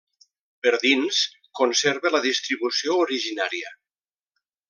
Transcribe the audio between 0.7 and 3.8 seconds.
dins conserva la distribució originària.